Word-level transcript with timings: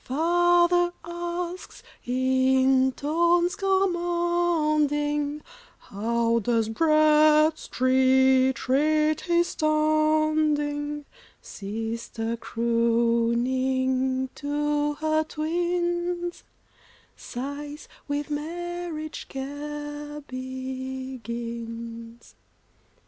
Father 0.03 0.91
asks, 1.05 1.83
in 2.03 2.91
tones 2.93 3.55
commanding, 3.55 5.43
"How 5.77 6.39
does 6.39 6.69
Bradstreet 6.69 8.67
rate 8.67 9.21
his 9.21 9.49
standing?" 9.49 11.05
Sister 11.39 12.35
crooning 12.35 14.29
to 14.33 14.93
her 14.95 15.23
twins, 15.23 16.43
Sighs, 17.15 17.87
"With 18.07 18.31
marriage 18.31 19.27
care 19.29 20.19
begins." 20.21 22.33